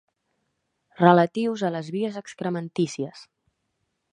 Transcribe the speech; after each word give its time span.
Relatius 1.01 1.65
a 1.69 1.71
les 1.75 1.91
vies 1.99 2.17
excrementícies. 2.25 3.23